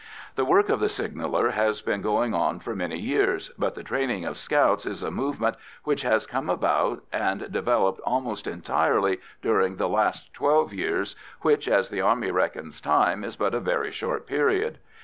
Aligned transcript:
The 0.33 0.45
work 0.45 0.69
of 0.69 0.79
the 0.79 0.89
signaller 0.89 1.51
has 1.51 1.83
been 1.83 2.01
going 2.01 2.33
on 2.33 2.59
for 2.59 2.75
many 2.75 2.97
years, 2.97 3.51
but 3.55 3.75
the 3.75 3.83
training 3.83 4.25
of 4.25 4.35
scouts 4.35 4.87
is 4.87 5.03
a 5.03 5.11
movement 5.11 5.57
which 5.83 6.01
has 6.01 6.25
come 6.25 6.49
about 6.49 7.03
and 7.13 7.51
developed 7.51 7.99
almost 7.99 8.47
entirely 8.47 9.19
during 9.43 9.75
the 9.75 9.87
last 9.87 10.33
twelve 10.33 10.73
years, 10.73 11.15
which, 11.41 11.67
as 11.67 11.89
the 11.89 12.01
Army 12.01 12.31
reckons 12.31 12.81
time, 12.81 13.23
is 13.23 13.35
but 13.35 13.53
a 13.53 13.59
very 13.59 13.91
short 13.91 14.25
period. 14.25 14.79